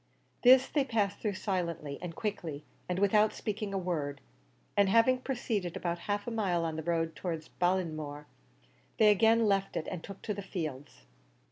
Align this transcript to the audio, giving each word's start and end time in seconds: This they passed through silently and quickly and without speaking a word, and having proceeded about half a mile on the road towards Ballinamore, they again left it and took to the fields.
This 0.41 0.67
they 0.67 0.83
passed 0.83 1.19
through 1.19 1.35
silently 1.35 1.99
and 2.01 2.15
quickly 2.15 2.65
and 2.89 2.97
without 2.97 3.33
speaking 3.33 3.71
a 3.71 3.77
word, 3.77 4.19
and 4.75 4.89
having 4.89 5.19
proceeded 5.19 5.77
about 5.77 5.99
half 6.09 6.25
a 6.25 6.31
mile 6.31 6.65
on 6.65 6.75
the 6.75 6.81
road 6.81 7.15
towards 7.15 7.49
Ballinamore, 7.61 8.25
they 8.97 9.11
again 9.11 9.45
left 9.45 9.77
it 9.77 9.85
and 9.91 10.03
took 10.03 10.23
to 10.23 10.33
the 10.33 10.41
fields. 10.41 11.05